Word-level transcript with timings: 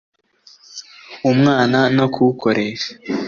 umwana 1.31 1.79
no 1.97 2.05
kuwukoresha 2.13 2.89